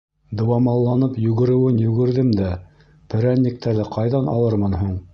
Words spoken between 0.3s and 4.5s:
Дыуамалланып йүгереүен йүгерҙем дә, перәниктәрҙе ҡайҙан